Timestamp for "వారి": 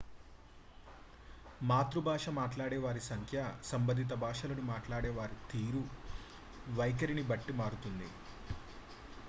2.77-3.01